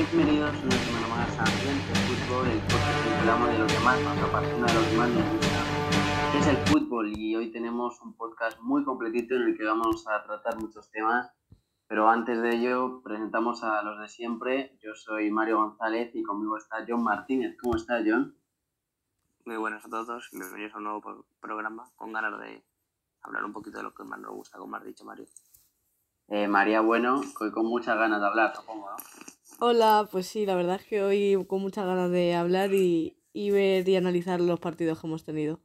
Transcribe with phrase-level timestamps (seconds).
[0.00, 4.00] Bienvenidos una semana más a Ambiente Fútbol, el podcast que hablamos de lo que más
[4.00, 7.12] nos apasiona, de lo que más nos gusta, que es el fútbol.
[7.18, 11.30] Y hoy tenemos un podcast muy completito en el que vamos a tratar muchos temas.
[11.86, 14.78] Pero antes de ello, presentamos a los de siempre.
[14.82, 17.58] Yo soy Mario González y conmigo está John Martínez.
[17.60, 18.34] ¿Cómo está, John?
[19.44, 22.64] Muy buenas a todos y bienvenidos a un nuevo pro- programa con ganas de
[23.20, 25.26] hablar un poquito de lo que más nos gusta, como has dicho, Mario.
[26.28, 28.96] Eh, María Bueno, hoy con muchas ganas de hablar, supongo, ¿no?
[29.60, 33.50] Hola, pues sí, la verdad es que hoy con muchas ganas de hablar y, y
[33.52, 35.60] ver y analizar los partidos que hemos tenido.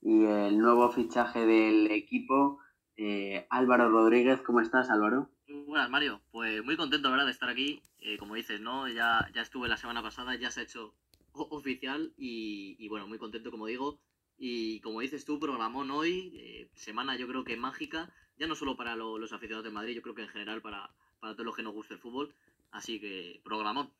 [0.00, 2.60] Y el nuevo fichaje del equipo,
[2.96, 4.40] eh, Álvaro Rodríguez.
[4.40, 5.28] ¿Cómo estás, Álvaro?
[5.48, 6.22] Muy buenas, Mario.
[6.30, 7.82] Pues muy contento, ¿verdad?, de estar aquí.
[7.98, 8.88] Eh, como dices, ¿no?
[8.88, 10.94] Ya, ya estuve la semana pasada, ya se ha hecho
[11.32, 13.98] oficial y, y, bueno, muy contento, como digo.
[14.38, 18.76] Y como dices tú, programón hoy, eh, semana yo creo que mágica, ya no solo
[18.76, 21.56] para lo- los aficionados de Madrid, yo creo que en general para, para todos los
[21.56, 22.34] que nos gusta el fútbol.
[22.76, 23.90] Así que programón.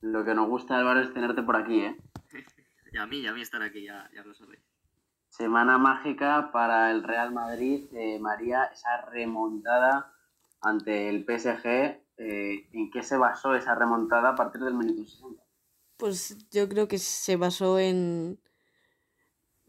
[0.00, 1.96] Lo que nos gusta, Álvaro, es tenerte por aquí, ¿eh?
[2.92, 4.60] Y a mí, y a mí estar aquí, ya, ya lo sabéis.
[5.28, 7.84] Semana mágica para el Real Madrid.
[7.92, 10.12] Eh, María, esa remontada
[10.62, 11.66] ante el PSG.
[12.16, 15.40] eh, ¿En qué se basó esa remontada a partir del minuto 60?
[15.98, 18.40] Pues yo creo que se basó en,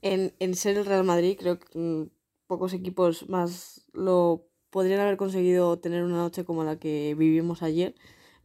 [0.02, 1.38] en, en ser el Real Madrid.
[1.38, 2.10] Creo que mm,
[2.48, 7.94] pocos equipos más lo podrían haber conseguido tener una noche como la que vivimos ayer.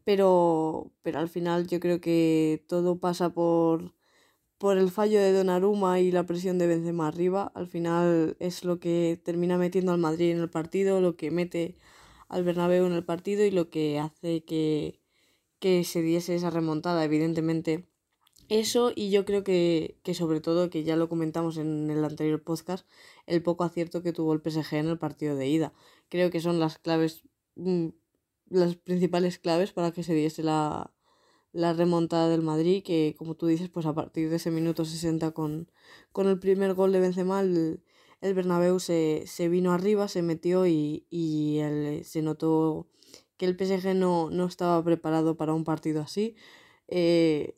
[0.04, 3.94] Pero, pero al final yo creo que todo pasa por,
[4.58, 7.52] por el fallo de Donnarumma y la presión de Benzema arriba.
[7.54, 11.76] Al final es lo que termina metiendo al Madrid en el partido, lo que mete
[12.28, 15.00] al Bernabéu en el partido y lo que hace que,
[15.58, 17.88] que se diese esa remontada, evidentemente.
[18.48, 22.42] Eso y yo creo que, que sobre todo, que ya lo comentamos en el anterior
[22.42, 22.86] podcast,
[23.26, 25.72] el poco acierto que tuvo el PSG en el partido de ida.
[26.10, 27.22] Creo que son las claves,
[27.56, 27.88] mm,
[28.56, 30.92] las principales claves para que se diese la,
[31.52, 35.32] la remontada del Madrid, que como tú dices, pues a partir de ese minuto 60
[35.32, 35.70] con,
[36.12, 37.82] con el primer gol de Benzema, el,
[38.20, 41.60] el Bernabéu se, se vino arriba, se metió y, y
[42.04, 42.88] se notó
[43.36, 46.36] que el PSG no, no estaba preparado para un partido así.
[46.88, 47.56] Eh,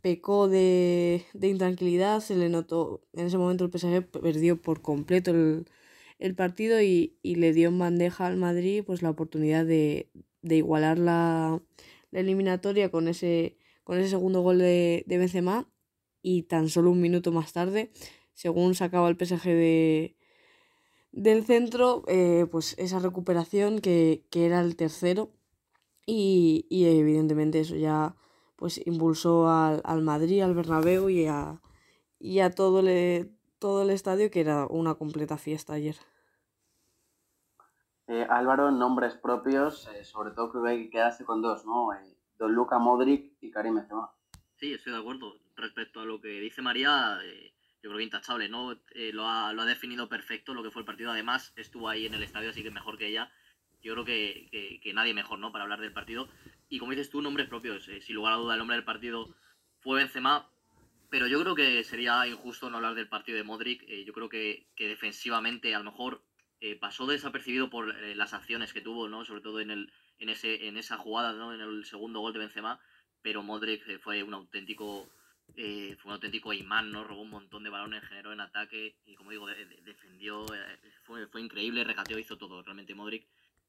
[0.00, 5.30] pecó de, de intranquilidad, se le notó, en ese momento el PSG perdió por completo
[5.30, 5.66] el,
[6.18, 10.10] el partido y, y le dio en bandeja al Madrid pues la oportunidad de,
[10.42, 11.62] de igualar la,
[12.10, 15.68] la eliminatoria con ese, con ese segundo gol de, de Benzema.
[16.22, 17.90] Y tan solo un minuto más tarde,
[18.32, 20.16] según sacaba el PSG de,
[21.12, 25.32] del centro, eh, pues esa recuperación que, que era el tercero.
[26.06, 28.16] Y, y evidentemente eso ya
[28.56, 31.60] pues impulsó al, al Madrid, al Bernabéu y a,
[32.18, 33.33] y a todo, el,
[33.64, 35.96] todo el estadio que era una completa fiesta ayer.
[38.08, 41.94] Eh, Álvaro, nombres propios, eh, sobre todo creo que hay que quedarse con dos, ¿no?
[41.94, 44.10] Eh, Don Luca Modric y Karim Benzema.
[44.56, 45.38] Sí, estoy de acuerdo.
[45.56, 48.72] Respecto a lo que dice María, eh, yo creo que intachable, ¿no?
[48.94, 51.10] Eh, lo, ha, lo ha definido perfecto lo que fue el partido.
[51.10, 53.32] Además, estuvo ahí en el estadio, así que mejor que ella.
[53.80, 55.52] Yo creo que, que- que nadie mejor, ¿no?
[55.52, 56.28] Para hablar del partido.
[56.68, 57.88] Y como dices tú, nombres propios.
[57.88, 59.34] eh, sin lugar a duda, el nombre del partido
[59.80, 60.50] fue Benzema.
[61.14, 63.84] Pero yo creo que sería injusto no hablar del partido de Modric.
[63.86, 66.24] Eh, yo creo que, que defensivamente a lo mejor
[66.58, 69.24] eh, pasó desapercibido por eh, las acciones que tuvo, ¿no?
[69.24, 71.54] Sobre todo en, el, en, ese, en esa jugada, ¿no?
[71.54, 72.80] En el segundo gol de Benzema.
[73.22, 75.08] Pero Modric eh, fue un auténtico
[75.54, 77.04] eh, fue un auténtico imán, ¿no?
[77.04, 80.80] Robó un montón de balones, generó en ataque y como digo, de- de- defendió, eh,
[81.04, 83.28] fue, fue increíble, regateó, hizo todo realmente Modric.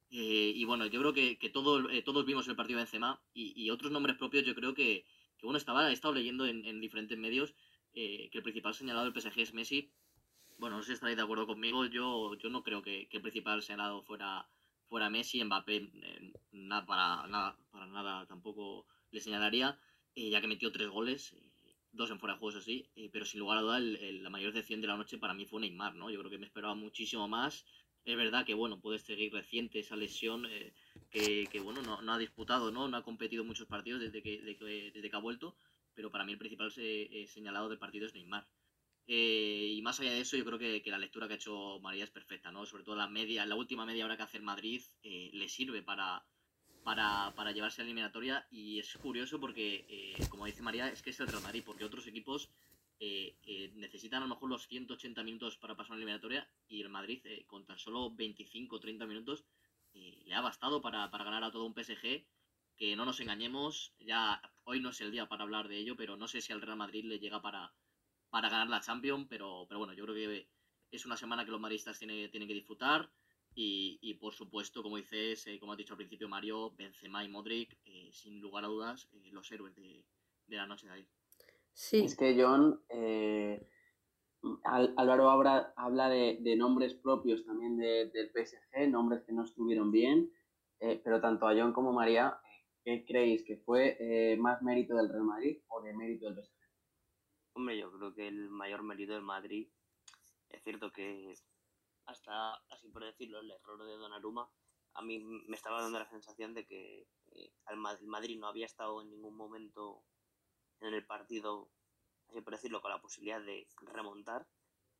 [0.09, 3.69] Y bueno, yo creo que, que todo- todos vimos el partido de Benzema y, y
[3.69, 5.05] otros nombres propios yo creo que,
[5.45, 7.53] que bueno, estaba, he estado leyendo en, en diferentes medios
[7.93, 9.87] eh, que el principal señalado del PSG es Messi.
[10.57, 13.23] Bueno, no sé si estaréis de acuerdo conmigo, yo, yo no creo que, que el
[13.23, 14.47] principal señalado fuera,
[14.89, 19.77] fuera Messi, Mbappé eh, nada, para, nada, para nada tampoco le señalaría,
[20.15, 23.25] eh, ya que metió tres goles, eh, dos en fuera de juegos así, eh, pero
[23.25, 25.61] sin lugar a duda el- el- la mayor decepción de la noche para mí fue
[25.61, 26.09] Neymar, ¿no?
[26.09, 27.65] Yo creo que me esperaba muchísimo más.
[28.05, 30.73] Es verdad que, bueno, puede seguir reciente esa lesión eh,
[31.51, 32.87] que, bueno, no, no ha disputado, ¿no?
[32.87, 35.55] No ha competido muchos partidos desde que, de que- desde que ha vuelto,
[35.95, 38.45] pero para mí el principal se- eh, señalado del partido es Neymar.
[39.07, 41.79] Eh, y más allá de eso, yo creo que, que la lectura que ha hecho
[41.79, 42.65] María es perfecta, ¿no?
[42.65, 46.23] Sobre todo la media, la última media hora que hace Madrid le sirve para,
[46.83, 48.47] para, para llevarse a la eliminatoria.
[48.51, 52.07] Y es curioso porque, como dice María, es que es el Real Madrid, porque otros
[52.07, 52.49] equipos
[52.99, 56.81] eh, eh, necesitan a lo mejor los 180 minutos para pasar a la eliminatoria y
[56.81, 59.45] el Madrid, eh, con tan solo 25 o 30 minutos,
[59.93, 62.25] eh, le ha bastado para, para ganar a todo un PSG
[62.77, 66.17] que no nos engañemos, ya hoy no es el día para hablar de ello, pero
[66.17, 67.73] no sé si al Real Madrid le llega para,
[68.29, 70.49] para ganar la Champions, pero, pero bueno, yo creo que
[70.91, 73.09] es una semana que los madridistas tienen, tienen que disfrutar.
[73.57, 77.77] Y, por supuesto, como dices, como ha dicho al principio Mario, Benzema y Modric,
[78.11, 80.03] sin lugar a dudas, los héroes de,
[80.47, 81.07] la noche de ayer.
[81.75, 82.05] Sí.
[82.05, 82.81] Es que John,
[84.63, 90.31] Álvaro habla, habla de, nombres propios también del PSG, nombres que no estuvieron bien,
[90.79, 92.39] eh, pero tanto a John como a María,
[92.83, 93.43] ¿qué creéis?
[93.45, 96.55] ¿Que fue eh, más mérito del Real Madrid o de mérito del PSG?
[97.53, 99.69] Hombre, yo creo que el mayor mérito del Madrid
[100.49, 101.33] es cierto que
[102.05, 104.49] hasta, así por decirlo, el error de Donnarumma,
[104.93, 109.01] a mí me estaba dando la sensación de que eh, el Madrid no había estado
[109.01, 110.03] en ningún momento
[110.81, 111.69] en el partido
[112.29, 114.45] así por decirlo, con la posibilidad de remontar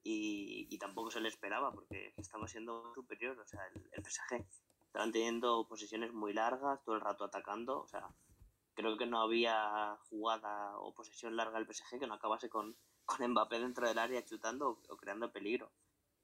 [0.04, 4.45] y, tampoco se le esperaba porque estaba siendo superior, o sea, el, el PSG
[4.86, 8.07] estaban teniendo posiciones muy largas, todo el rato atacando, o sea,
[8.75, 12.75] creo que no había jugada o posesión larga el PSG que no acabase con,
[13.06, 15.71] con Mbappé dentro del área chutando o, creando peligro.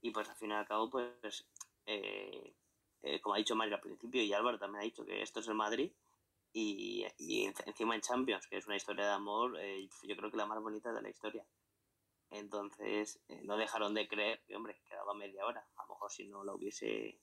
[0.01, 1.47] Y pues al fin y al cabo, pues,
[1.85, 2.53] eh,
[3.01, 5.47] eh, como ha dicho Mario al principio y Álvaro también ha dicho que esto es
[5.47, 5.91] el Madrid
[6.53, 7.05] y,
[7.65, 10.61] encima en Champions, que es una historia de amor, eh, yo creo que la más
[10.61, 11.45] bonita de la historia.
[12.29, 15.65] Entonces, eh, no dejaron de creer que, hombre, quedaba media hora.
[15.77, 17.19] A lo mejor si no lo hubiese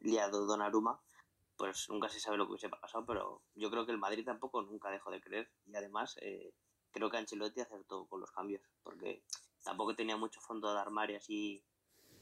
[0.00, 1.00] liado Donnarumma,
[1.56, 4.62] pues nunca se sabe lo que hubiese pasado, pero yo creo que el Madrid tampoco
[4.62, 5.50] nunca dejó de creer.
[5.66, 6.52] Y además, eh,
[6.92, 9.24] creo que Ancelotti acertó con los cambios, porque
[9.64, 11.64] tampoco tenía mucho fondo de armario así,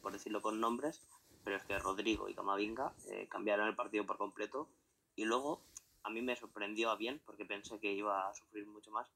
[0.00, 1.06] por decirlo con nombres,
[1.44, 2.94] pero es que Rodrigo y Camavinga
[3.28, 4.69] cambiaron el partido por completo.
[5.14, 5.62] Y luego
[6.06, 9.11] a mí me sorprendió a bien porque pensé que iba a sufrir mucho más.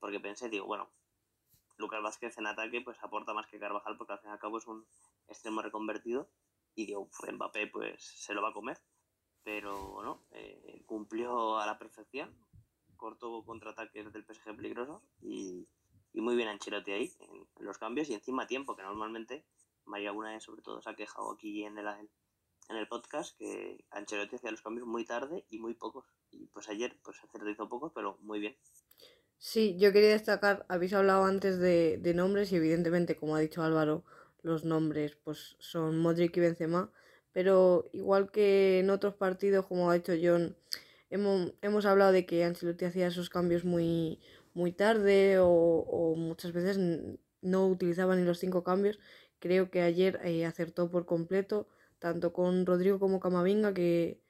[0.00, 0.90] Porque pensé, digo, bueno,
[1.76, 4.58] Lucas Vázquez en ataque pues aporta más que Carvajal porque al fin y al cabo
[4.58, 4.86] es un
[5.28, 6.30] extremo reconvertido
[6.74, 8.78] y digo, Mbappé pues se lo va a comer.
[9.42, 12.34] Pero no, eh, cumplió a la perfección,
[12.96, 15.68] cortó contraataques del PSG peligrosos y,
[16.14, 19.44] muy bien Ancelotti ahí en, los cambios y encima tiempo, que normalmente
[19.84, 21.86] María Guna sobre todo se ha quejado aquí en el,
[22.68, 26.06] en el podcast que Ancelotti hacía los cambios muy tarde y muy pocos.
[26.30, 27.16] Y pues ayer pues
[27.50, 28.56] hizo pocos, pero muy bien.
[29.38, 34.04] Sí, yo quería destacar, habéis hablado antes de, nombres y evidentemente, como ha dicho Álvaro,
[34.42, 36.90] los nombres pues son Modric y Benzema,
[37.32, 40.56] pero igual que en otros partidos, como ha dicho John,
[41.10, 44.20] hemos, hemos hablado de que Ancelotti hacía esos cambios muy,
[44.54, 46.78] muy tarde o, muchas veces
[47.42, 48.98] no utilizaba ni los cinco cambios.
[49.40, 51.68] Creo que ayer eh, acertó por completo
[52.04, 54.20] tanto con Rodrigo como Camavinga, que,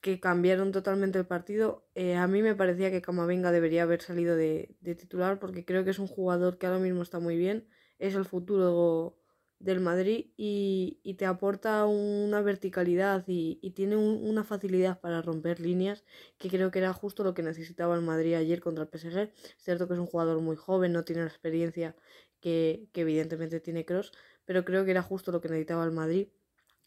[0.00, 1.86] que cambiaron totalmente el partido.
[1.94, 5.90] Eh, a mí me parecía que Camavinga debería haber salido de, titular porque creo que
[5.90, 7.68] es un jugador que ahora mismo está muy bien,
[8.00, 9.16] es el futuro
[9.60, 16.04] del Madrid y, te aporta una verticalidad y, tiene una facilidad para romper líneas
[16.38, 19.18] que creo que era justo lo que necesitaba el Madrid ayer contra el PSG.
[19.18, 21.94] Es cierto que es un jugador muy joven, no tiene la experiencia
[22.40, 24.12] que, que evidentemente tiene Cross,
[24.44, 26.28] pero creo que era justo lo que necesitaba el Madrid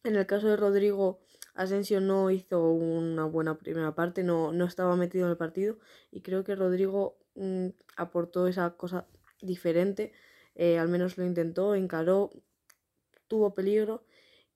[0.04, 1.20] en el caso de Rodrigo,
[1.54, 5.78] Asensio no hizo una buena primera parte, no, no estaba metido en el partido
[6.12, 7.68] y creo que Rodrigo mm,
[7.98, 9.08] aportó esa cosa
[9.42, 10.14] diferente,
[10.56, 12.32] eh, al menos lo intentó, encaró,
[13.28, 14.06] tuvo peligro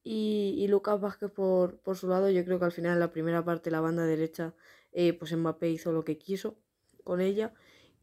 [0.07, 3.71] y, Lucas Vázquez por, su lado, yo creo que al final en la primera parte,
[3.71, 4.53] la banda derecha,
[4.93, 6.59] eh, pues Mbappé hizo lo que quiso
[7.03, 7.53] con ella.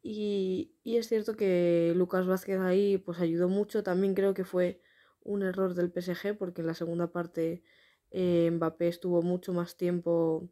[0.02, 4.81] Y, y, es cierto que Lucas Vázquez ahí pues ayudó mucho, también creo que fue
[5.24, 7.62] un error del PSG porque en la segunda parte
[8.10, 10.48] eh, Mbappé estuvo mucho más tiempo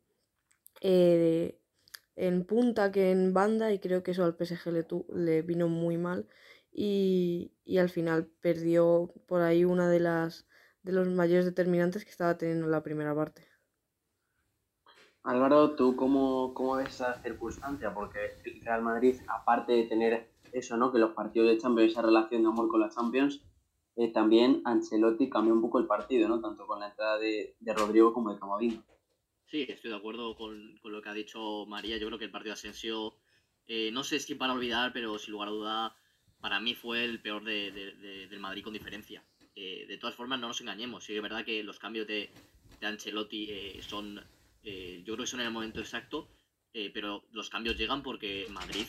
[0.81, 1.59] eh,
[2.17, 5.97] en punta que en banda y creo que eso al PSG le, le vino muy
[5.97, 6.27] mal
[6.73, 10.47] y, al final perdió por ahí una de las
[10.83, 13.47] de los mayores determinantes que estaba teniendo la primera parte.
[15.23, 17.93] Álvaro, ¿tú cómo, cómo ves esa circunstancia?
[17.93, 18.19] Porque
[18.63, 20.91] Real Madrid, aparte de tener eso, ¿no?
[20.91, 23.43] Que los partidos de Champions, esa relación de amor con la Champions,
[23.97, 26.41] eh, también Ancelotti cambió un poco el partido, ¿no?
[26.41, 28.83] Tanto con la entrada de, Rodrigo como de Camavinga.
[29.47, 31.99] Sí, estoy de acuerdo con, lo que ha dicho María.
[31.99, 33.17] Yo creo que el partido de Asensio,
[33.67, 35.97] eh, no sé si para olvidar, pero sin lugar a duda,
[36.41, 39.25] para mí fue el peor del Madrid con diferencia.
[39.57, 41.05] Eh, de todas formas, no nos engañemos.
[41.05, 42.31] Sí, es verdad que los cambios de,
[42.81, 46.29] Ancelotti son, yo creo que son en el momento exacto,
[46.73, 48.87] pero los cambios llegan porque Madrid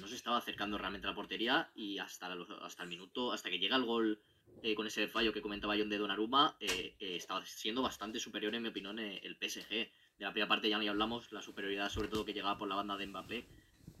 [0.00, 2.32] no se estaba acercando realmente a la portería y hasta,
[2.62, 4.18] hasta el minuto, hasta que llega el gol
[4.64, 8.54] eh, con ese fallo que comentaba John de Donnarumma, eh, eh, estaba siendo bastante superior,
[8.54, 9.68] en mi opinión, el PSG.
[9.68, 9.90] De
[10.20, 12.96] la primera parte ya no hablamos, la superioridad sobre todo que llegaba por la banda
[12.96, 13.44] de Mbappé,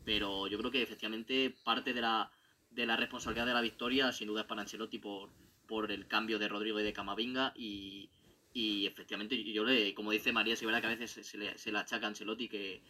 [0.06, 2.32] pero yo creo que efectivamente parte de la,
[2.70, 5.28] de la responsabilidad de la victoria sin duda es para Ancelotti por,
[5.66, 8.08] por el cambio de Rodrigo y de Camavinga y,
[8.54, 11.72] y efectivamente yo le, como dice María, es verdad que a veces se le, se
[11.72, 12.80] le achaca Ancelotti que,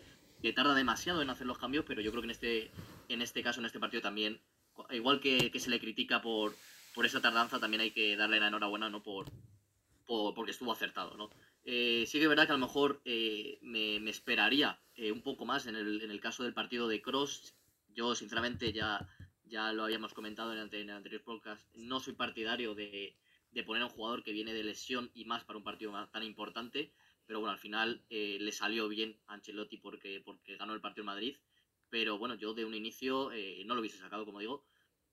[0.40, 2.71] que, tarda demasiado en hacer los cambios, pero yo creo que en este,
[3.09, 4.40] en este caso, en este partido también,
[4.90, 6.54] igual que, que se le critica por
[6.94, 9.02] por esa tardanza también hay que darle la enhorabuena, ¿no?
[9.02, 9.30] Por,
[10.06, 11.30] porque estuvo acertado, ¿no?
[11.64, 15.44] Eh, sí que es verdad que a lo mejor eh, me, esperaría eh, un poco
[15.44, 17.56] más en el, en el, caso del partido de Cross.
[17.88, 19.08] Yo, sinceramente, ya,
[19.44, 23.16] ya lo habíamos comentado en el, anterior podcast, no soy partidario de,
[23.50, 26.22] de, poner a un jugador que viene de lesión y más para un partido tan
[26.22, 26.92] importante.
[27.26, 31.06] Pero bueno, al final le salió bien a Ancelotti porque, porque ganó el partido en
[31.06, 31.36] Madrid.
[31.88, 33.30] Pero bueno, yo de un inicio
[33.64, 34.66] no lo hubiese sacado, como digo.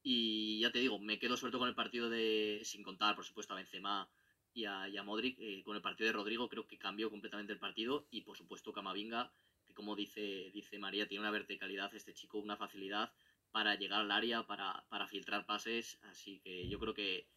[0.03, 3.25] Y ya te digo, me quedo sobre todo con el partido de, sin contar, por
[3.25, 4.09] supuesto, a Benzema,
[4.53, 8.05] y a, Modric eh, con el partido de Rodrigo creo que cambió completamente el partido
[8.11, 9.31] y por supuesto Camavinga
[9.65, 13.11] que como dice, dice María tiene una verticalidad este chico, una facilidad
[13.51, 17.27] para llegar al área, para, filtrar pases, así que yo creo que,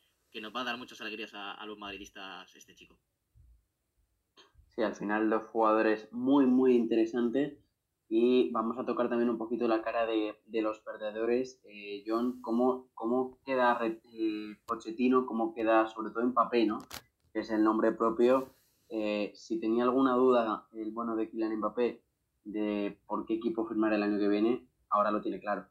[0.40, 2.98] nos va a dar muchas alegrías a, los madridistas este chico.
[4.68, 7.56] Sí, al final dos jugadores muy muy interesantes
[8.08, 11.60] y vamos a tocar también un poquito la cara de, los perdedores.
[11.64, 15.26] Eh, John, ¿cómo, ¿cómo, queda eh, Pochettino?
[15.26, 16.78] ¿Cómo queda sobre todo en ¿no?
[17.32, 18.54] que es el nombre propio.
[18.88, 22.02] Eh, si tenía alguna duda el bueno de Kylian Mbappé
[22.44, 25.66] de por qué equipo firmar el año que viene, ahora lo tiene claro.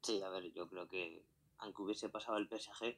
[0.00, 1.24] Sí, a ver, yo creo que
[1.58, 2.96] aunque hubiese pasado el PSG,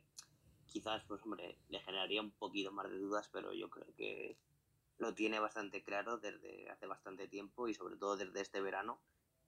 [0.66, 4.38] quizás, pues hombre, le generaría un poquito más de dudas, pero yo creo que
[4.98, 9.02] lo tiene bastante claro desde hace bastante tiempo y sobre todo desde este verano,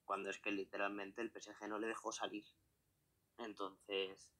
[0.04, 2.44] cuando es que literalmente el PSG no le dejó salir.
[3.38, 4.32] Entonces,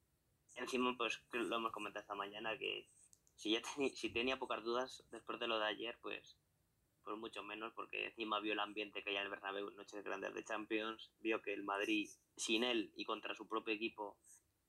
[0.55, 2.89] encima, pues lo hemos comentado esta mañana que
[3.35, 3.61] si ya
[3.93, 6.37] si tenía pocas dudas después de lo de ayer, pues,
[7.03, 10.33] pues mucho menos, porque encima vio el ambiente que hay en el Bernabéu noches grandes
[10.33, 14.17] de Champions, vio que el Madrid, sin él y contra su propio equipo,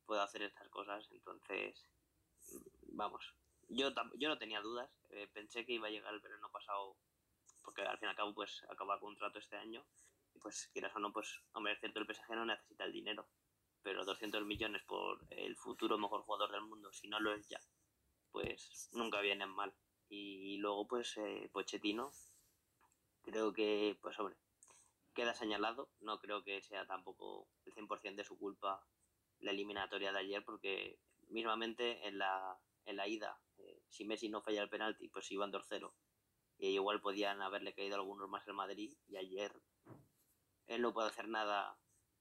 [0.04, 1.88] puede hacer estas cosas, entonces,
[2.88, 3.34] vamos,
[3.68, 6.96] yo, yo no tenía dudas, eh, pensé que iba a llegar el verano pasado,
[7.62, 9.86] porque al fin y al cabo, pues, acaba contrato este año,
[10.34, 13.28] y pues, quieras o no, pues, hombre, es cierto, el PSG no necesita el dinero,
[13.82, 17.60] pero 200 millones por el futuro mejor jugador del mundo, si no lo es ya,
[18.30, 19.74] pues nunca vienen mal.
[20.08, 22.12] Y luego, pues, eh, Pochettino,
[23.22, 24.36] creo que, pues, hombre,
[25.14, 25.90] queda señalado.
[26.00, 28.86] No creo que sea tampoco el 100% de su culpa
[29.40, 30.98] la eliminatoria de ayer, porque
[31.28, 35.52] mismamente en la, en la ida, eh, si Messi no falla el penalti, pues iban
[35.52, 35.92] 2-0.
[36.58, 38.96] Y igual podían haberle caído algunos más en Madrid.
[39.06, 39.52] Y ayer
[40.66, 41.78] él no puede hacer nada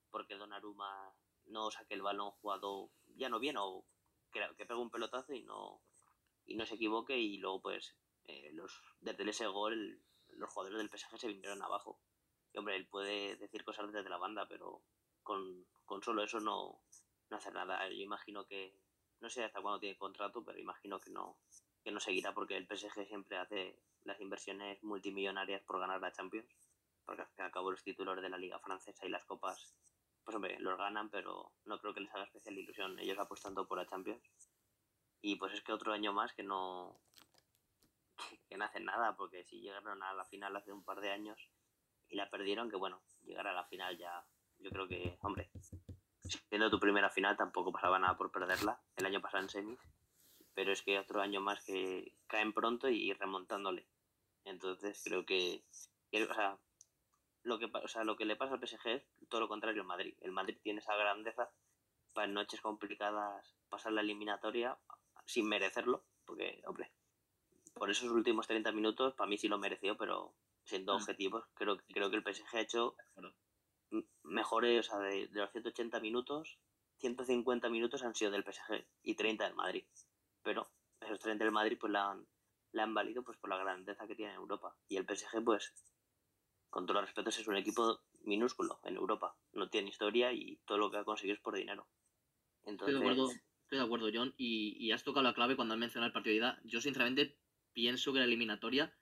[0.09, 1.13] porque Donnarumma
[1.45, 3.85] no saque el balón jugado ya no bien o
[4.31, 5.81] que, que pegue un pelotazo y no,
[6.45, 10.89] y no se equivoque y luego pues eh, los desde ese gol los jugadores del
[10.89, 11.99] PSG se vinieron abajo.
[12.53, 14.83] Y hombre, él puede decir cosas desde la banda, pero
[15.23, 15.65] con,
[16.03, 16.81] solo eso no,
[17.29, 17.87] no hacer nada.
[17.89, 18.77] Yo imagino que,
[19.19, 21.37] no sé hasta cuándo tiene contrato, pero imagino que no,
[21.83, 26.47] que no seguirá porque el PSG siempre hace las inversiones multimillonarias por ganar la Champions,
[27.05, 29.73] porque al fin al cabo los títulos de la Liga Francesa y las copas,
[30.23, 33.77] pues hombre, los ganan, pero no creo que les haga especial ilusión ellos apostando por
[33.77, 34.21] la Champions.
[35.21, 36.99] Y pues es que otro año más que no,
[38.49, 41.39] que no hacen nada, porque si llegaron a la final hace un par de años
[42.09, 44.25] y la perdieron, que bueno, llegar a la final ya,
[44.59, 45.49] yo creo que, hombre,
[46.29, 49.79] siendo tu primera final tampoco pasaba nada por perderla, el año pasado en semis,
[50.53, 53.87] pero es que otro año más que caen pronto y remontándole.
[54.43, 55.63] Entonces creo que,
[56.13, 56.57] o sea,
[57.43, 59.87] lo que, o sea, lo que le pasa al PSG es todo lo contrario al
[59.87, 60.15] Madrid.
[60.21, 61.49] El Madrid tiene esa grandeza
[62.13, 64.77] para en noches complicadas pasar la eliminatoria
[65.25, 66.91] sin merecerlo, porque, hombre,
[67.73, 70.95] por esos últimos 30 minutos, para mí sí lo mereció, pero siendo mm.
[70.95, 72.95] objetivos, creo, creo que el PSG ha hecho
[74.23, 76.59] mejores, o sea, de, los 180 minutos,
[76.99, 79.85] 150 minutos han sido del PSG y 30 del Madrid.
[80.43, 80.69] Pero
[81.01, 82.27] esos 30 del Madrid pues la han,
[82.71, 84.75] la han valido pues por la grandeza que tiene en Europa.
[84.87, 85.73] Y el PSG pues,
[86.69, 89.35] con todos los respetos, es un equipo minúsculo en Europa.
[89.53, 91.87] No tiene historia y todo lo que ha conseguido es por dinero.
[92.63, 94.33] Entonces, Estoy de acuerdo, John.
[94.37, 96.61] Y, has tocado la clave cuando has mencionado el partido de ida.
[96.63, 97.37] Yo, sinceramente,
[97.73, 98.97] pienso que la eliminatoria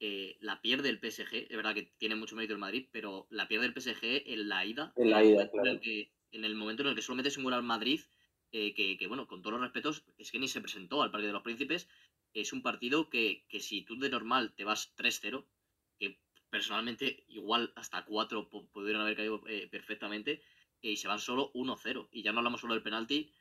[0.00, 1.46] eh, la pierde el PSG.
[1.50, 4.64] Es verdad que tiene mucho mérito el Madrid, pero la pierde el PSG en la
[4.64, 4.92] ida.
[4.96, 5.80] En la ida, claro.
[6.30, 8.00] En el, momento en el que solo metes un gol al Madrid,
[8.52, 11.32] eh, que, bueno, con todos los respetos, es que ni se presentó al Partido de
[11.32, 11.88] los Príncipes.
[12.34, 15.46] Es un partido que, si tú de normal te vas 3-0,
[15.98, 20.42] que personalmente igual hasta 4 pudieron haber caído eh, perfectamente,
[20.80, 22.08] y se van solo 1-0.
[22.12, 23.32] Y ya no hablamos solo del penalti,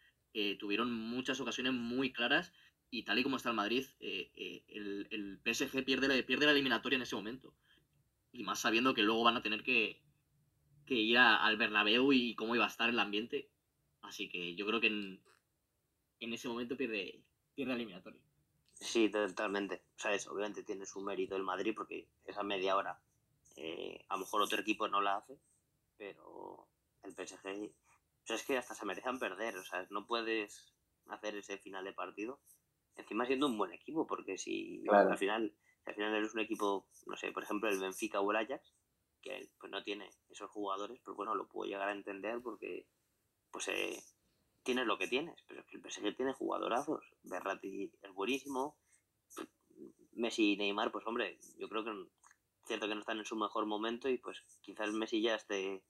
[0.60, 2.54] tuvieron muchas ocasiones muy claras
[2.89, 6.51] y tal y como está el Madrid, eh, eh, el, PSG pierde la, pierde la
[6.51, 7.53] eliminatoria en ese momento.
[8.32, 10.01] Y más sabiendo que luego van a tener que,
[10.88, 13.50] ir al Bernabéu y cómo iba a estar el ambiente.
[14.01, 17.22] Así que yo creo que en, ese momento pierde,
[17.56, 18.22] pierde la eliminatoria.
[18.74, 19.84] Sí, totalmente.
[19.96, 23.00] O sea, obviamente tiene su mérito el Madrid porque esa media hora
[23.58, 25.39] eh, a lo mejor otro equipo no la hace,
[25.98, 26.67] pero
[27.03, 27.72] el PSG
[28.27, 30.74] sea, es que hasta se merecen perder, o sea, no puedes
[31.08, 32.39] hacer ese final de partido.
[32.98, 37.16] Encima siendo un buen equipo, porque si al final al final eres un equipo, no
[37.16, 38.74] sé, por ejemplo el Benfica o el Ajax,
[39.22, 42.88] que pues no tiene esos jugadores, pues bueno, lo puedo llegar a entender porque
[43.51, 44.04] pues eh,
[44.63, 48.77] tienes lo que tienes, pero es que el PSG tiene jugadorazos, Berratti es buenísimo,
[50.13, 51.92] Messi y Neymar, pues hombre, yo creo que
[52.66, 55.84] cierto que no están en su mejor momento y pues quizás Messi ya esté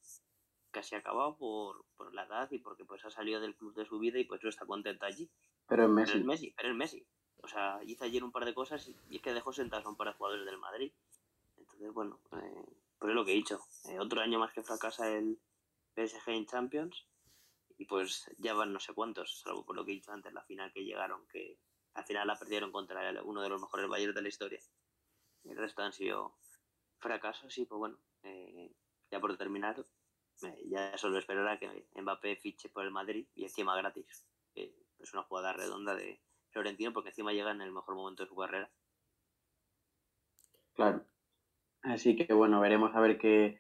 [0.70, 3.98] casi acabado por, por la edad y porque pues ha salido del club de su
[3.98, 5.32] vida y pues no está contento allí.
[5.68, 6.12] Pero es Messi.
[6.12, 7.08] Pero es Messi, pero es Messi.
[7.44, 9.98] O sea, hizo ayer un par de cosas y es que dejó sentados a un
[9.98, 10.92] par de jugadores del Madrid.
[11.58, 12.66] Entonces, bueno, eh,
[12.98, 13.60] pues es lo que he dicho.
[13.90, 15.40] Eh, otro año más que fracasa el
[15.96, 17.08] PSG en Champions
[17.78, 20.44] y pues ya van no sé cuántos, salvo por lo que he dicho antes, la
[20.44, 21.60] final que llegaron, que
[21.94, 24.60] al final la perdieron contra uno de los mejores Bayern de la historia.
[25.44, 26.36] El resto han sido
[27.00, 28.72] fracasos y pues bueno, eh,
[29.12, 29.86] ya por terminar,
[30.66, 34.27] ya solo esperar a que Mbappé fiche por el Madrid y encima gratis.
[35.00, 36.20] Es una jugada redonda de,
[36.52, 38.70] Florentino porque encima llega en el mejor momento de su carrera.
[40.74, 41.06] Claro.
[41.84, 43.60] Así que bueno, veremos a ver qué,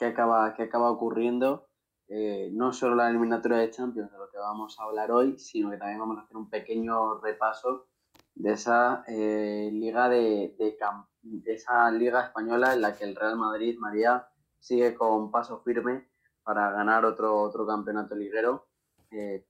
[0.00, 1.68] acaba, qué acaba ocurriendo.
[2.08, 5.70] Eh, no solo la eliminatoria de Champions, de lo que vamos a hablar hoy, sino
[5.70, 7.88] que también vamos a hacer un pequeño repaso
[8.34, 13.78] de esa eh, liga de, de, esa liga española en la que el Real Madrid
[13.78, 14.28] María
[14.60, 16.08] sigue con paso firme
[16.44, 18.68] para ganar otro, otro campeonato liguero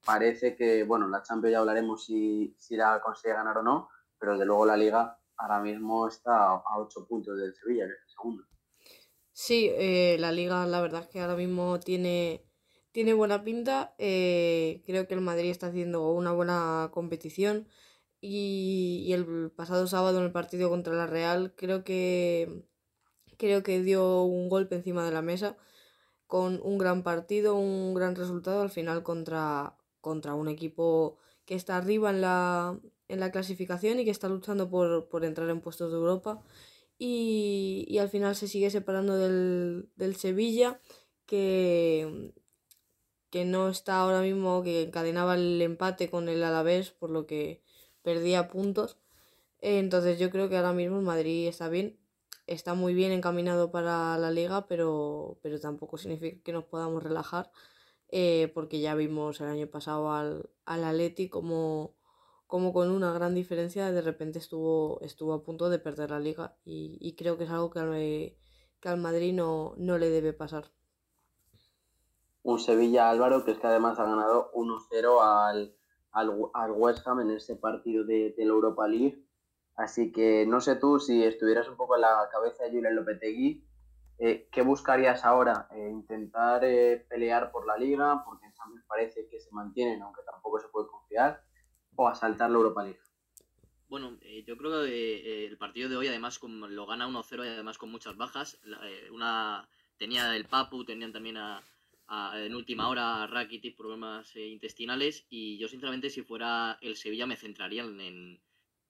[0.05, 4.33] parece que, bueno, la Champions ya hablaremos si, si la consigue ganar o no, pero
[4.33, 8.11] desde luego la Liga ahora mismo está a 8 puntos del Sevilla, que es el
[8.11, 8.45] segundo.
[9.33, 12.47] Sí, eh, la Liga la verdad es que ahora mismo tiene,
[12.93, 13.95] tiene buena pinta.
[13.99, 17.69] Eh, creo que el Madrid está haciendo una buena competición.
[18.21, 22.65] Y, y, el pasado sábado en el partido contra la Real creo que
[23.37, 25.59] creo que dio un golpe encima de la mesa
[26.27, 31.77] con un gran partido, un gran resultado al final contra, contra un equipo que está
[31.77, 35.99] arriba en la, en la clasificación y que está luchando por, entrar en puestos de
[35.99, 36.43] Europa.
[36.99, 40.81] Y, al final se sigue separando del, Sevilla,
[41.27, 42.33] que,
[43.31, 47.63] que no está ahora mismo, que encadenaba el empate con el Alavés, por lo que
[48.03, 48.99] perdía puntos.
[49.61, 51.99] Entonces yo creo que ahora mismo el Madrid está bien
[52.47, 57.51] está muy bien encaminado para la liga, pero, pero tampoco significa que nos podamos relajar,
[58.09, 61.95] eh, porque ya vimos el año pasado al, al Atleti como,
[62.47, 66.57] como con una gran diferencia de repente estuvo, estuvo a punto de perder la liga
[66.65, 67.93] y, creo que es algo que al,
[68.81, 70.71] que al Madrid no, no le debe pasar.
[72.43, 75.77] Un Sevilla Álvaro que es que además ha ganado 1-0 al,
[76.13, 79.26] al, West Ham en ese partido de, de la Europa League
[79.77, 83.63] Así que no sé tú si estuvieras un poco en la cabeza de Julen Lopetegui,
[84.19, 85.69] eh, ¿qué buscarías ahora?
[85.73, 88.23] Eh, ¿Intentar eh, pelear por la liga?
[88.25, 91.43] Porque en Champions parece que se mantienen, aunque tampoco se puede confiar,
[91.95, 93.01] o asaltar la Europa League.
[93.89, 97.91] Bueno, yo creo que el partido de hoy, además, lo gana 1-0 y además con
[97.91, 98.59] muchas bajas.
[99.13, 101.63] una Tenía el Papu, tenían también a,
[102.35, 105.27] en última hora a Rakitic problemas intestinales.
[105.31, 108.41] Y yo, sinceramente, si fuera el Sevilla, me centraría en en,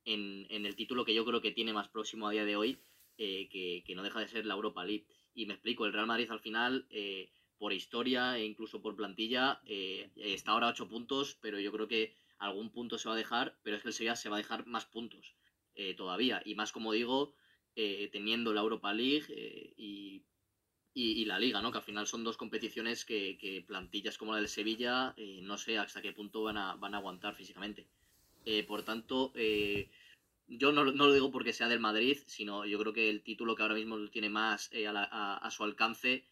[0.06, 2.78] en, el título que yo creo que tiene más próximo a día de hoy,
[3.18, 5.06] eh, que, que, no deja de ser la Europa League.
[5.34, 9.60] Y me explico, el Real Madrid al final, eh, por historia e incluso por plantilla,
[9.66, 13.18] eh, está ahora a 8 puntos, pero yo creo que algún punto se va a
[13.18, 15.34] dejar, pero es que el Sevilla se va a dejar más puntos
[15.96, 16.40] todavía.
[16.46, 17.34] Y más, como digo,
[17.74, 19.26] teniendo la Europa League
[19.76, 20.22] y,
[20.94, 21.70] y, la Liga, ¿no?
[21.70, 25.76] que al final son dos competiciones que, que plantillas como la del Sevilla, no sé
[25.76, 27.86] hasta qué punto van a, van a aguantar físicamente.
[28.66, 29.32] Por tanto,
[30.48, 33.62] yo no, lo digo porque sea del Madrid, sino yo creo que el título que
[33.62, 36.24] ahora mismo tiene más eh, a, su alcance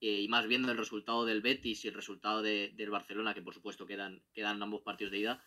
[0.00, 3.86] y más viendo el resultado del Betis y el resultado del Barcelona, que por supuesto
[3.86, 5.44] quedan, quedan ambos partidos de ida,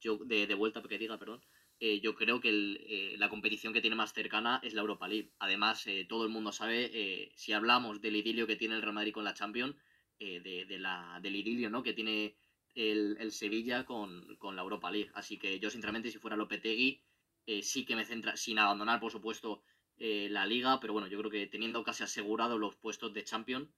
[0.00, 1.42] yo, de, vuelta, que diga, perdón,
[1.80, 5.32] yo creo que la competición que tiene más cercana es la Europa League.
[5.40, 9.24] Además, todo el mundo sabe, si hablamos del idilio que tiene el Real Madrid con
[9.24, 9.74] la Champions,
[10.20, 11.82] de, la, del idilio ¿no?
[11.82, 12.36] que tiene
[12.76, 15.10] el, Sevilla con, la Europa League.
[15.14, 17.02] Así que yo, sinceramente, si fuera Lopetegui,
[17.46, 19.62] eh, sí que me centra, sin abandonar, por supuesto,
[19.98, 23.68] eh, la liga, pero bueno, yo creo que teniendo casi asegurado los puestos de Champions,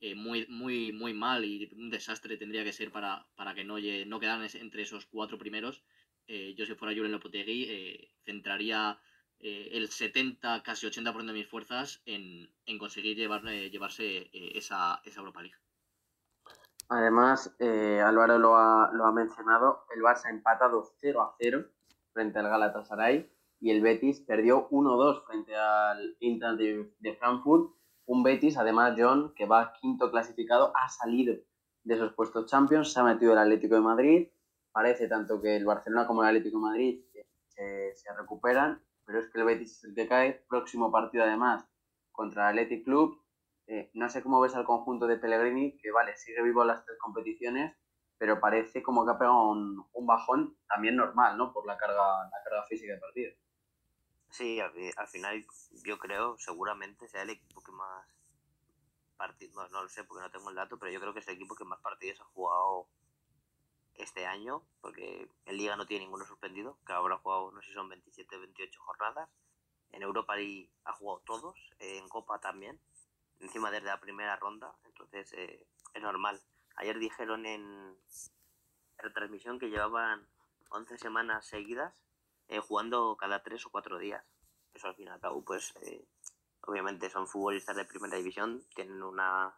[0.00, 3.76] eh, muy, muy, muy mal y un desastre tendría que ser para, para que no,
[3.76, 5.82] quedaran entre esos cuatro primeros.
[6.26, 8.98] yo, si fuera Julen Lopetegui, centraría
[9.38, 15.56] el 70, casi 80% de mis fuerzas en, conseguir llevar, llevarse esa, esa Europa League.
[16.88, 21.64] Además, Álvaro lo ha, lo ha, mencionado, el Barça empatado 0 a 0
[22.14, 27.74] frente al Galatasaray y el Betis perdió 1-2 frente al Inter de, Frankfurt.
[28.06, 31.34] Un Betis, además, John, que va quinto clasificado, ha salido
[31.82, 34.28] de esos puestos Champions, se ha metido el Atlético de Madrid.
[34.72, 37.00] Parece tanto que el Barcelona como el Atlético de Madrid
[37.48, 40.44] se, recuperan, pero es que el Betis es el que cae.
[40.48, 41.64] Próximo partido además
[42.12, 43.18] contra el Athletic Club.
[43.66, 46.84] Eh, no sé cómo ves al conjunto de Pellegrini, que vale, sigue vivo en las
[46.84, 47.74] tres competiciones,
[48.18, 51.52] pero parece como que ha pegado un, un bajón también normal, ¿no?
[51.52, 53.32] Por la carga, la carga física del partido.
[54.30, 55.44] Sí, al, al final
[55.84, 58.06] yo creo, seguramente sea el equipo que más
[59.16, 61.28] partidos, no, no lo sé porque no tengo el dato, pero yo creo que es
[61.28, 62.88] el equipo que más partidos ha jugado
[63.94, 67.74] este año, porque en Liga no tiene ninguno suspendido, que habrá jugado, no sé si
[67.74, 69.28] son 27, 28 jornadas.
[69.92, 72.80] En Europa League ha jugado todos, en Copa también,
[73.38, 76.42] encima desde la primera ronda, entonces eh, es normal.
[76.76, 77.96] Ayer dijeron en
[78.98, 80.28] retransmisión que llevaban
[80.70, 81.94] 11 semanas seguidas
[82.48, 84.24] eh, jugando cada 3 o 4 días.
[84.72, 86.04] Eso al fin y al cabo, pues eh,
[86.62, 89.54] obviamente son futbolistas de primera división, tienen una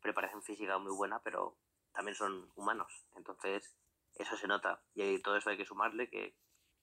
[0.00, 1.56] preparación física muy buena, pero
[1.92, 3.06] también son humanos.
[3.16, 3.74] Entonces,
[4.14, 4.82] eso se nota.
[4.94, 6.36] Y todo eso hay que sumarle que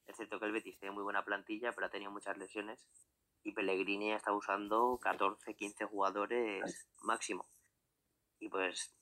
[0.08, 2.88] es cierto que el Betis tiene muy buena plantilla, pero ha tenido muchas lesiones.
[3.44, 7.48] Y Pellegrini está usando 14, 15 jugadores máximo.
[8.40, 8.97] Y pues,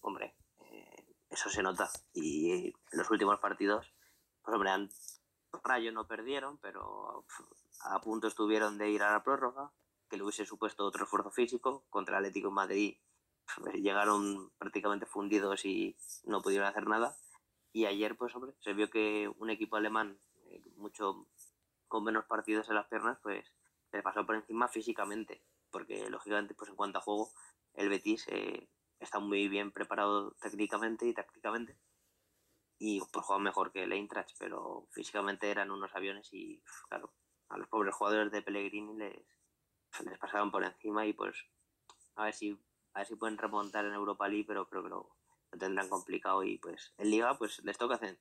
[0.00, 1.90] hombre, eh, eso se nota.
[2.12, 3.92] Y en los últimos partidos,
[4.42, 4.90] pues hombre, han,
[5.64, 7.26] Rayo no perdieron, pero
[7.84, 9.72] a punto estuvieron de ir a la prórroga,
[10.08, 11.84] que le hubiese supuesto otro esfuerzo físico.
[11.90, 12.96] Contra el Atlético de Madrid
[13.74, 17.16] llegaron prácticamente fundidos y no pudieron hacer nada.
[17.72, 21.28] Y ayer, pues hombre, se vio que un equipo alemán, eh, mucho
[21.86, 23.46] con menos partidos en las piernas, pues
[23.92, 27.30] le pasó por encima físicamente, porque lógicamente, pues en cuanto a juego,
[27.74, 28.68] el Betis eh,
[29.00, 31.76] está muy bien preparado técnicamente y tácticamente.
[32.78, 37.12] Y pues juega mejor que el Eintracht, pero físicamente eran unos aviones y, claro,
[37.48, 39.24] a los pobres jugadores de Pellegrini les,
[40.04, 41.44] les pasaban por encima y pues
[42.14, 42.58] a ver si
[42.92, 45.16] a ver si pueden remontar en Europa League, pero creo que lo,
[45.58, 48.18] tendrán complicado y pues en Liga pues les toca hacer.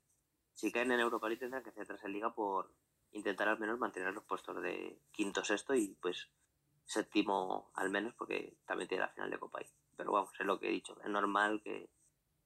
[0.54, 2.74] Si caen en Europa League tendrán que hacer atrás en Liga por
[3.12, 6.30] intentar al menos mantener los puestos de quinto, sexto y pues
[6.86, 9.68] séptimo al menos porque también tiene la final de Copa ahí.
[10.00, 10.96] Pero vamos, es lo que he dicho.
[11.04, 11.90] Es normal que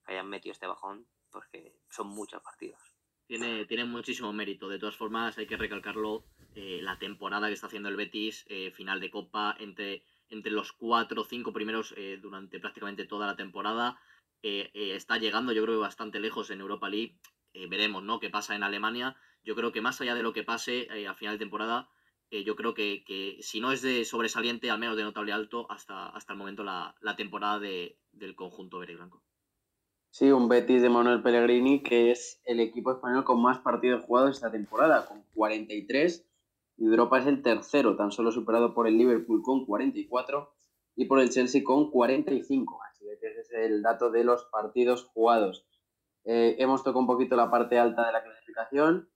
[0.05, 2.81] hayan metido este bajón porque son muchos partidos.
[3.27, 4.67] Tiene, tiene muchísimo mérito.
[4.67, 6.25] De todas formas, hay que recalcarlo.
[6.55, 10.71] Eh, la temporada que está haciendo el Betis, eh, final de Copa, entre entre los
[10.71, 13.99] cuatro o cinco primeros eh, durante prácticamente toda la temporada.
[14.41, 17.19] Está llegando, yo creo, bastante lejos en Europa League.
[17.69, 18.19] veremos, ¿no?
[18.19, 19.15] Qué pasa en Alemania.
[19.43, 21.87] Yo creo que más allá de lo que pase a final de temporada,
[22.41, 26.07] yo creo que, que, si no es de sobresaliente, al menos de notable alto, hasta,
[26.07, 29.21] hasta el momento la, la temporada de, del conjunto verde y blanco.
[30.09, 34.35] Sí, un Betis de Manuel Pellegrini, que es el equipo español con más partidos jugados
[34.35, 36.27] esta temporada, con 43
[36.77, 40.53] y Europa es el tercero, tan solo superado por el Liverpool con 44
[40.95, 42.79] y por el Chelsea con 45.
[42.91, 45.67] Así que ese es el dato de los partidos jugados.
[46.25, 49.09] Eh, hemos tocado un poquito la parte alta de la clasificación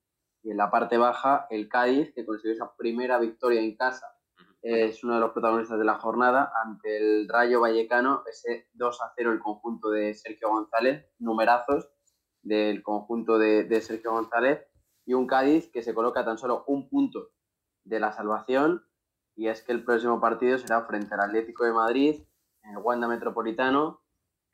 [0.47, 4.07] y en la parte baja el Cádiz, que consiguió esa primera victoria en casa.
[4.61, 9.11] es uno de los protagonistas de la jornada ante el Rayo Vallecano, ese 2 a
[9.13, 11.89] 0 el conjunto de Sergio González, numerazos
[12.41, 14.65] del conjunto de, de Sergio González,
[15.05, 17.31] y un Cádiz que se coloca tan solo un punto
[17.83, 18.85] de la salvación
[19.35, 22.23] y es que el próximo partido será frente al Atlético de Madrid
[22.63, 24.01] en el Wanda Metropolitano.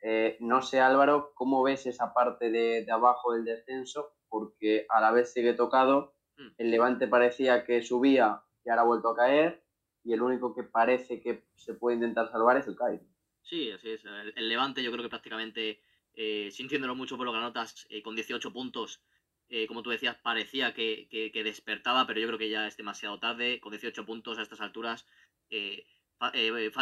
[0.02, 4.13] Eh, no sé, Álvaro, ¿cómo ves esa parte de, de, abajo del descenso?
[4.34, 6.48] Porque a la vez sigue tocado, mm.
[6.58, 9.62] el Levante parecía que subía y ahora ha vuelto a caer
[10.02, 13.00] y el único que parece que se puede intentar salvar es el Cádiz.
[13.42, 14.04] Sí, así es.
[14.04, 15.80] El, el Levante yo creo que prácticamente,
[16.14, 19.04] eh, sintiéndolo mucho por lo que anotas, eh, con 18 puntos,
[19.48, 22.76] eh, como tú decías, parecía que, que, que, despertaba, pero yo creo que ya es
[22.76, 23.60] demasiado tarde.
[23.60, 25.06] Con 18 puntos a estas alturas,
[25.48, 25.86] eh,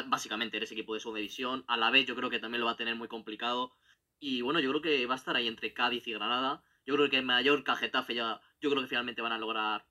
[0.07, 1.65] básicamente eres equipo de segunda división.
[1.67, 3.75] A la vez, yo creo que también lo va a tener muy complicado.
[4.21, 6.65] Y bueno, yo creo que va a estar ahí entre Cádiz y Granada.
[6.85, 9.87] Yo creo que Mallorca, Getafe, ya, yo creo que finalmente van a lograr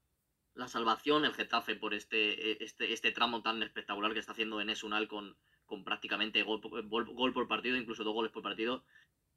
[0.54, 1.26] la salvación.
[1.26, 5.38] El Getafe por este, este, este tramo tan espectacular que está haciendo en Esunal con,
[5.66, 8.84] con prácticamente gol, gol, por partido, incluso dos goles por partido.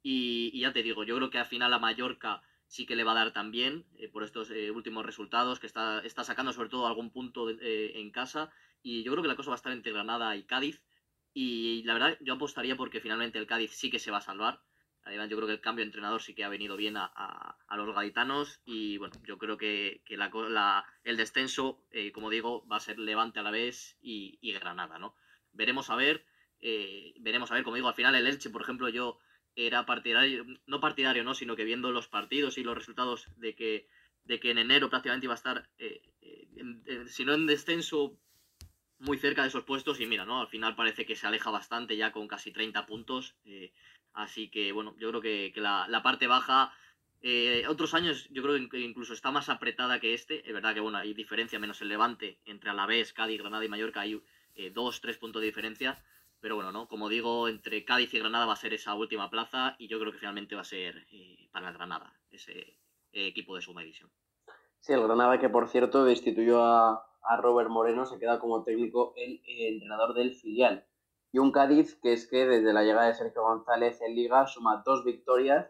[0.03, 3.03] Y, y, ya te digo, yo creo que al final a Mallorca sí que le
[3.03, 6.69] va a dar también eh, por estos eh, últimos resultados, que está, está sacando sobre
[6.69, 8.51] todo algún punto de, eh, en casa.
[8.81, 10.83] Y yo creo que la cosa va a estar entre Granada y Cádiz.
[11.33, 14.61] Y la verdad, yo apostaría porque finalmente el Cádiz sí que se va a salvar.
[15.05, 17.95] Además, yo creo que el cambio de entrenador sí que ha venido bien a, los
[17.95, 18.59] gaditanos.
[18.65, 20.01] Y bueno, yo creo que,
[21.03, 25.15] el descenso, eh, como digo, va a ser Levante a la vez y, Granada, ¿no?
[25.53, 26.25] Veremos a ver.
[26.59, 29.19] Eh, veremos a ver, como digo, al final el Elche, por ejemplo, yo
[29.55, 31.35] era partidario, no partidario, ¿no?
[31.35, 33.87] Sino que viendo los partidos y los resultados de que,
[34.23, 36.01] de que en enero prácticamente iba a estar, eh,
[37.05, 38.17] si no en descenso,
[38.97, 40.41] muy cerca de esos puestos y mira, ¿no?
[40.41, 43.35] Al final parece que se aleja bastante ya con casi 30 puntos.
[44.15, 46.73] Así que, bueno, yo creo que, que la, la, parte baja
[47.27, 50.47] Eh, otros años yo creo que incluso está más apretada que este.
[50.47, 54.01] Es verdad que bueno, hay diferencia menos el Levante entre Alavés, Cádiz, Granada y Mallorca.
[54.01, 54.21] Hay
[54.53, 55.97] eh, dos, tres puntos de diferencia.
[56.39, 56.87] Pero bueno, ¿no?
[56.87, 60.11] Como digo, entre Cádiz y Granada va a ser esa última plaza y yo creo
[60.11, 62.77] que finalmente va a ser eh, para Granada, ese
[63.11, 64.11] equipo de suma división.
[64.81, 69.13] Sí, el Granada que por cierto destituyó a, a Robert Moreno, se queda como técnico
[69.17, 70.85] el, entrenador del filial.
[71.35, 74.81] Y un Cádiz que es que desde la llegada de Sergio González en Liga suma
[74.85, 75.69] dos victorias,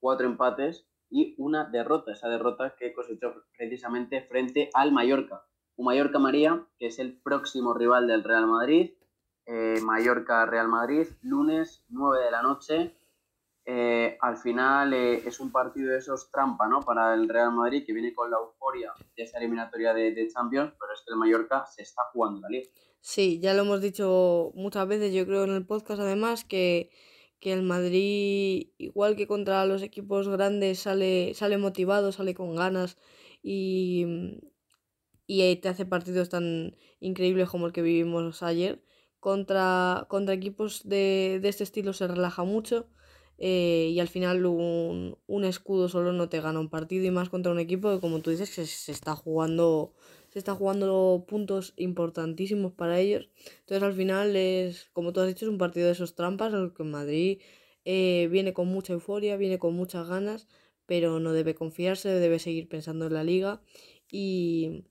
[0.00, 2.12] cuatro empates y una derrota.
[2.12, 5.44] Esa derrota que cosechó precisamente frente al Mallorca.
[5.76, 8.94] Un Mallorca María, que es el próximo rival del Real Madrid.
[9.44, 12.96] Eh, Mallorca-Real Madrid, lunes 9 de la noche.
[13.66, 16.80] Eh, al final eh, es un partido de esos trampa, ¿no?
[16.80, 20.94] Para el Real Madrid, que viene con la euforia de esa eliminatoria de, Champions, pero
[20.94, 22.70] es que el Mallorca se está jugando la liga.
[23.04, 26.90] Sí, ya lo hemos dicho muchas veces, yo creo en el podcast además, que,
[27.40, 32.98] el Madrid, igual que contra los equipos grandes, sale, sale motivado, sale con ganas
[33.42, 34.06] y,
[35.26, 38.84] y te hace partidos tan increíbles como el que vivimos ayer.
[39.20, 42.88] Contra, contra equipos de, de este estilo se relaja mucho
[43.44, 47.28] eh, y al final un, un, escudo solo no te gana un partido y más
[47.28, 49.94] contra un equipo que como tú dices que se, está jugando
[50.32, 53.28] se está jugando puntos importantísimos para ellos.
[53.60, 56.72] Entonces al final es como tú has dicho es un partido de esos trampas el
[56.74, 57.40] que Madrid
[57.84, 60.48] eh, viene con mucha euforia viene con muchas ganas
[60.86, 63.62] pero no debe confiarse debe seguir pensando en la liga.
[64.10, 64.84] Y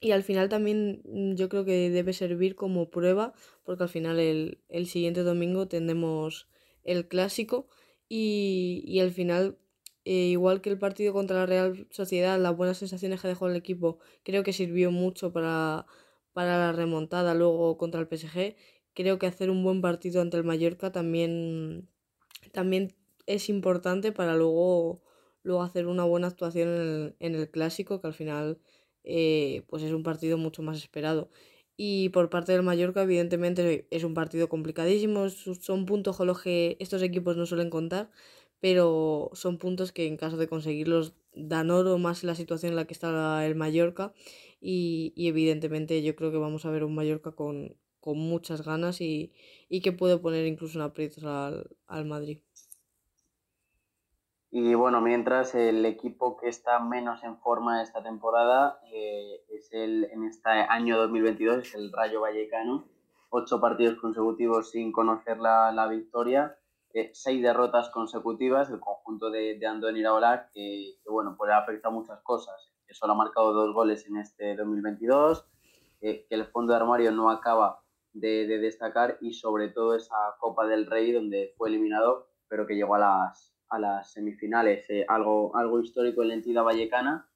[0.00, 1.02] y al final también
[1.36, 6.48] yo creo que debe servir como prueba porque al final el, el siguiente domingo tendremos
[6.82, 7.68] el clásico
[8.14, 9.56] y, al final,
[10.04, 13.56] eh, igual que el partido contra la Real Sociedad, las buenas sensaciones que dejó el
[13.56, 15.86] equipo creo que sirvió mucho para,
[16.32, 18.56] para la remontada luego contra el PSG.
[18.94, 21.88] Creo que hacer un buen partido ante el Mallorca también,
[22.52, 22.94] también
[23.26, 25.02] es importante para luego,
[25.42, 28.58] luego hacer una buena actuación en el, en el clásico, que al final
[29.04, 31.30] eh, pues es un partido mucho más esperado.
[31.76, 35.28] Y por parte del Mallorca, evidentemente, es un partido complicadísimo.
[35.30, 38.10] Son puntos con los que estos equipos no suelen contar,
[38.62, 42.84] pero son puntos que en caso de conseguirlos dan oro más la situación en la
[42.84, 44.12] que está el Mallorca.
[44.60, 49.32] Y, evidentemente yo creo que vamos a ver un Mallorca con, muchas ganas y,
[49.82, 52.38] que puede poner incluso un aprietos al, al Madrid.
[54.52, 60.04] Y bueno, mientras el equipo que está menos en forma esta temporada eh, es el
[60.12, 62.84] en este año 2022 es el Rayo Vallecano.
[63.30, 66.58] Ocho partidos consecutivos sin conocer la, la victoria,
[66.94, 68.70] eh, seis derrotas consecutivas.
[68.70, 72.72] El conjunto de, de Andoni Iraola, que, que, bueno, pues ha afectado muchas cosas.
[72.86, 75.46] Que solo ha marcado dos goles en este 2022,
[76.00, 80.66] que el fondo de armario no acaba de, de destacar y sobre todo esa Copa
[80.66, 85.56] del Rey donde fue eliminado, pero que llegó a las a las semifinales, eh, algo,
[85.56, 87.26] algo histórico en la entidad vallecana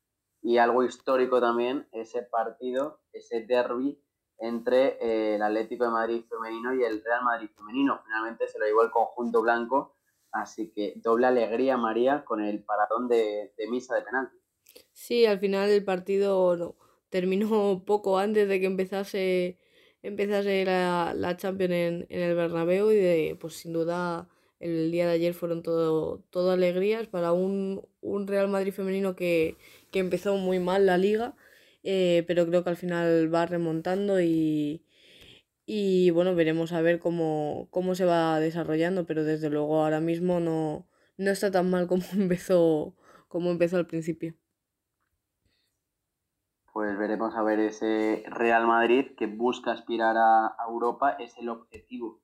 [0.42, 3.98] y algo histórico también ese partido, ese derby
[4.38, 8.00] entre eh, el Atlético de Madrid femenino y el Real Madrid femenino.
[8.04, 9.96] Finalmente se lo llevó el conjunto blanco,
[10.32, 14.36] así que doble alegría María con el paratón de, misa de penalti.
[14.92, 16.76] Sí, al final el partido
[17.08, 19.58] terminó poco antes de que empezase,
[20.02, 24.28] empezase la, la Champions en, en el Bernabéu y de, pues sin duda
[24.60, 29.56] el día de ayer fueron todo, todo alegrías para un, un Real Madrid femenino que,
[29.90, 31.34] que, empezó muy mal la liga,
[31.86, 34.84] eh, pero creo que al final va remontando y,
[35.64, 40.40] y bueno, veremos a ver cómo, cómo se va desarrollando, pero desde luego ahora mismo
[40.40, 42.94] no, no está tan mal como empezó,
[43.28, 44.34] como empezó al principio.
[46.72, 52.20] Pues veremos a ver ese Real Madrid que busca aspirar a Europa, es el objetivo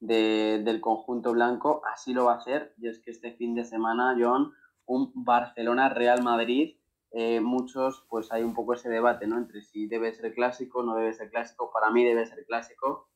[0.00, 2.74] del conjunto blanco, así lo va a ser.
[2.78, 4.52] Y es que este fin de semana, John,
[4.86, 6.76] un Barcelona-Real Madrid,
[7.16, 9.38] eh, muchos, pues hay un poco ese debate, ¿no?
[9.38, 11.70] Entre si debe ser clásico, no debe ser clásico.
[11.72, 13.08] Para mí debe ser clásico.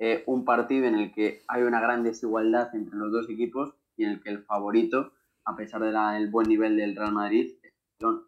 [0.00, 4.04] Eh, un partido en el que hay una gran desigualdad entre los dos equipos y
[4.04, 5.12] en el que el favorito,
[5.44, 8.26] a pesar del buen nivel del Real Madrid, es John.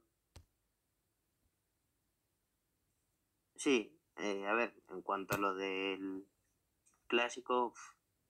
[3.56, 6.24] Sí, eh, a ver, en cuanto a lo del
[7.08, 7.74] clásico,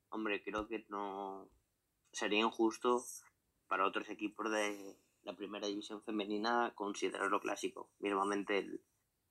[0.08, 1.50] hombre, creo que no
[2.10, 3.04] sería injusto
[3.68, 7.90] para otros equipos de la primera división femenina considerarlo clásico.
[7.98, 8.80] Mismamente el,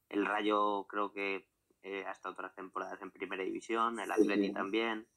[0.10, 1.48] el Rayo creo que
[1.82, 5.08] eh, hasta otras temporadas en primera división, el Atleti también.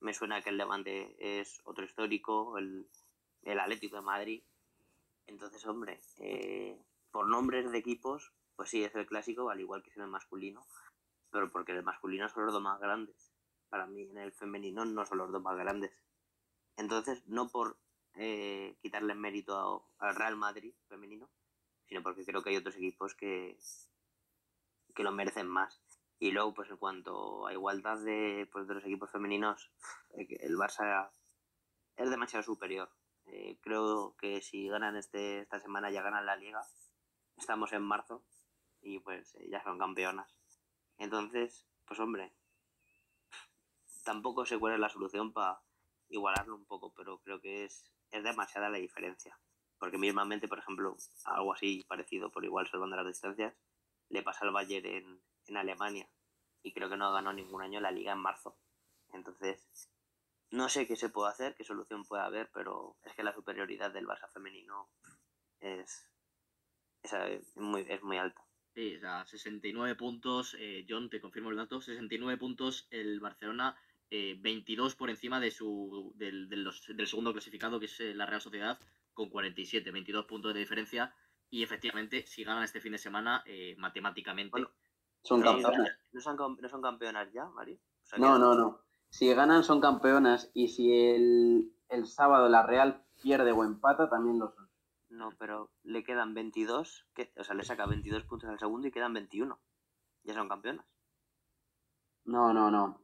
[0.00, 2.88] Me suena que el Levante es otro histórico, el,
[3.42, 4.42] el Atlético de Madrid.
[5.26, 9.90] Entonces, hombre, eh, por nombres de equipos, pues sí, es el clásico, al igual que
[9.90, 10.64] es el masculino,
[11.30, 13.32] pero porque el masculino son los dos más grandes
[13.68, 15.92] para mí en el femenino no son los dos más grandes.
[16.76, 17.78] Entonces, no por
[18.18, 21.30] eh, quitarle mérito al Real Madrid femenino,
[21.86, 23.56] sino porque creo que hay otros equipos que,
[24.94, 25.80] que lo merecen más.
[26.18, 29.70] Y luego, pues en cuanto a igualdad de, pues, de los equipos femeninos,
[30.14, 31.10] el Barça
[31.96, 32.90] es demasiado superior.
[33.26, 36.62] Eh, creo que si ganan este, esta semana ya ganan la liga.
[37.36, 38.24] Estamos en marzo
[38.80, 40.34] y pues eh, ya son campeonas.
[40.96, 42.32] Entonces, pues hombre,
[44.04, 45.60] tampoco sé cuál es la solución para
[46.08, 49.38] igualarlo un poco, pero creo que es, es demasiada la diferencia.
[49.78, 53.54] Porque mismamente, por ejemplo, algo así parecido, por igual salvando las distancias,
[54.08, 56.08] le pasa al Bayern en, en Alemania
[56.62, 58.58] y creo que no ganó ningún año la liga en marzo.
[59.12, 59.88] Entonces,
[60.50, 63.92] no sé qué se puede hacer, qué solución puede haber, pero es que la superioridad
[63.92, 64.90] del Barça femenino
[65.60, 66.10] es,
[67.02, 68.42] es, muy, es muy alta.
[68.74, 73.76] Sí, o sea, 69 puntos, eh, John, te confirmo el dato, 69 puntos el Barcelona,
[74.10, 78.40] 22 eh, por encima de su, del, del, segundo clasificado, que es eh, la Real
[78.40, 78.78] Sociedad,
[79.12, 81.14] con 47, 22 puntos de diferencia.
[81.50, 83.42] Y efectivamente, si ganan este fin de semana,
[83.78, 84.66] matemáticamente...
[85.22, 85.98] son campeonas.
[86.12, 87.80] ¿No son, ¿No son campeonas ya, Mari?
[88.18, 88.82] no, no, no.
[89.10, 94.38] Si ganan son campeonas y si el, el sábado la Real pierde o empata, también
[94.38, 94.68] lo son.
[95.10, 98.90] No, pero le quedan 22, que, o sea, le saca 22 puntos al segundo y
[98.90, 99.58] quedan 21.
[100.24, 100.84] Ya son campeonas.
[102.24, 103.00] No, no, no.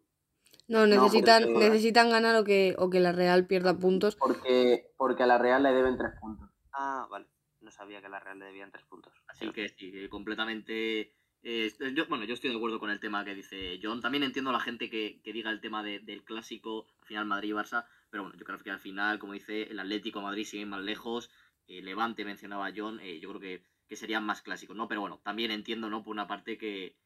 [0.67, 4.17] No, necesitan, necesitan ganar o que, o que la Real pierda puntos.
[4.17, 6.49] Porque, porque a la Real le deben 3 puntos.
[6.73, 7.27] Ah, vale.
[7.61, 9.13] No sabía que a la Real le debían 3 puntos.
[9.27, 11.15] Así que sí, completamente
[11.47, 14.01] eh, yo, bueno, yo estoy de acuerdo con el tema que dice John.
[14.01, 17.53] También entiendo a la gente que, diga el tema del clásico, al final Madrid y
[17.53, 20.81] Barça, pero bueno, yo creo que al final, como dice, el Atlético Madrid sigue más
[20.81, 21.31] lejos.
[21.67, 24.89] Eh, Levante mencionaba John, eh, yo creo que, que, serían más clásicos, ¿no?
[24.89, 26.03] Pero bueno, también entiendo, ¿no?
[26.03, 26.97] Por una parte que,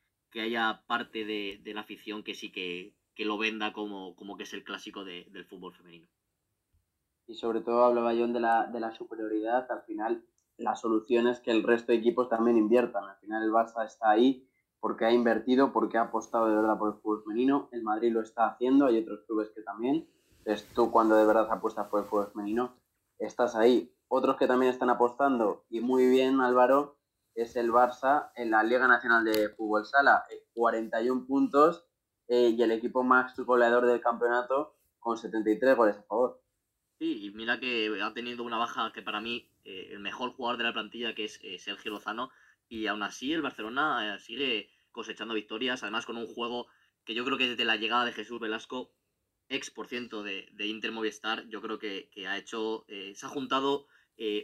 [0.40, 4.64] haya parte de, la afición que sí que, lo venda como, como que es el
[4.64, 6.08] clásico del fútbol femenino.
[7.26, 10.24] Y sobre todo hablaba John de la, de la superioridad, al final
[10.58, 13.04] la solución es que el resto de equipos también inviertan.
[13.04, 14.48] Al final el Barça está ahí
[14.80, 17.68] porque ha invertido, porque ha apostado de verdad por el fútbol femenino.
[17.70, 20.08] El Madrid lo está haciendo, hay otros clubes que también.
[20.38, 22.76] Entonces tú cuando de verdad apuestas por el fútbol femenino,
[23.18, 23.94] estás ahí.
[24.08, 26.96] Otros que también están apostando, y muy bien Álvaro,
[27.34, 31.87] es el Barça en la Liga Nacional de Fútbol Sala, 41 puntos
[32.28, 36.42] eh, y el equipo más goleador del campeonato con 73 goles a favor.
[36.98, 40.58] Sí, y mira que ha tenido una baja que para mí eh, el mejor jugador
[40.58, 42.30] de la plantilla, que es eh, Sergio Lozano,
[42.68, 46.66] y aún así el Barcelona sigue cosechando victorias, además con un juego
[47.04, 48.92] que yo creo que desde la llegada de Jesús Velasco,
[49.48, 53.86] ex por ciento de, Inter Movistar, yo creo que, ha hecho, se ha juntado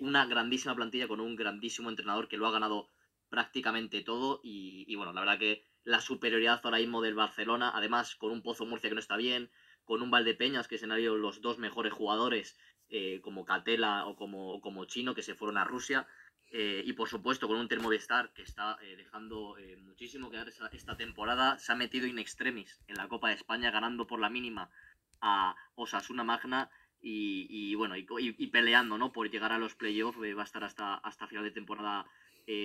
[0.01, 2.89] una grandísima plantilla con un grandísimo entrenador que lo ha ganado
[3.29, 8.33] prácticamente todo y, bueno, la verdad que la superioridad ahora mismo del Barcelona, además con
[8.33, 9.51] un Pozo Murcia que no está bien,
[9.85, 14.61] con un Valdepeñas que se han los dos mejores jugadores eh, como Catela o como,
[14.61, 16.07] como Chino, que se fueron a Rusia.
[16.51, 20.97] Eh, y por supuesto con un Termovistar que está eh, dejando muchísimo que dar esta
[20.97, 21.59] temporada.
[21.59, 24.71] Se ha metido in extremis en la Copa de España, ganando por la mínima
[25.21, 26.71] a Osasuna Magna
[27.01, 29.13] y, bueno, y, peleando ¿no?
[29.13, 30.19] por llegar a los playoffs.
[30.19, 32.07] va a estar hasta, hasta final de temporada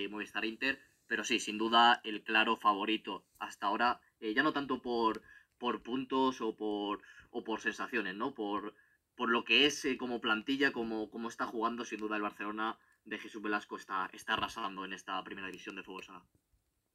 [0.10, 0.80] Movistar Inter.
[1.10, 5.22] Pero sí, sin duda el claro favorito hasta ahora, ya no tanto por,
[5.58, 8.34] por puntos o por, o por sensaciones, ¿no?
[8.34, 8.76] Por,
[9.16, 12.78] por lo que es eh, como plantilla, como, como está jugando, sin duda el Barcelona
[13.06, 16.24] de Jesús Velasco está, está arrasando en esta primera división de fútbol sala.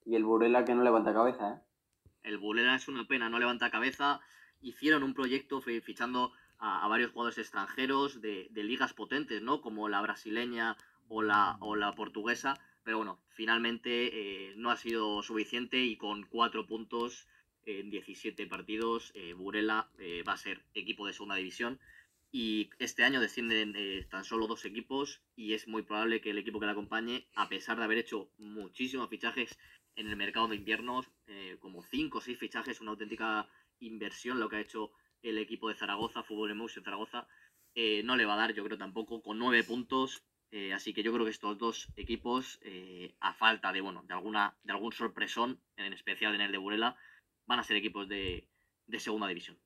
[0.07, 1.61] Y el Burela que no levanta cabeza, ¿eh?
[2.23, 4.21] El Burela es una pena, no levanta cabeza.
[4.61, 9.61] Hicieron un proyecto fichando a, varios jugadores extranjeros de, ligas potentes, ¿no?
[9.61, 10.77] Como la brasileña
[11.09, 12.55] o la, o la portuguesa.
[12.85, 17.27] Pero bueno, finalmente eh, no ha sido suficiente y con cuatro puntos
[17.65, 19.91] en 17 partidos, eh, Burela
[20.29, 21.81] va a ser equipo de segunda división
[22.37, 26.39] y este año descienden eh, tan solo dos equipos y es muy probable que el
[26.39, 29.57] equipo que le acompañe, a pesar de haber hecho muchísimos fichajes
[29.95, 33.49] en el mercado de inviernos, eh, como cinco o seis fichajes, una auténtica
[33.79, 34.91] inversión lo que ha hecho
[35.23, 37.29] el equipo de Zaragoza, Fútbol en Zaragoza,
[37.77, 40.25] eh, no le va a dar, yo creo tampoco, con nueve puntos.
[40.75, 42.61] Así que yo creo que estos dos equipos,
[43.21, 46.97] a falta de bueno, de alguna, de algún sorpresón, en especial en el de Burela,
[47.47, 48.49] van a ser equipos de
[48.99, 49.59] segunda división.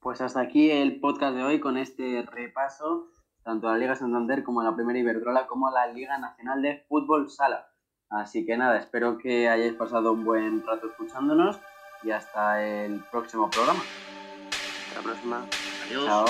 [0.00, 3.10] Pues hasta aquí el podcast de hoy con este repaso
[3.42, 6.62] tanto a la Liga Santander como a la Primera Iberdrola como a la Liga Nacional
[6.62, 7.68] de Fútbol Sala.
[8.10, 11.60] Así que nada, espero que hayáis pasado un buen rato escuchándonos
[12.02, 13.80] y hasta el próximo programa.
[14.88, 15.46] Hasta la próxima.
[15.86, 16.04] Adiós.
[16.06, 16.26] Chao.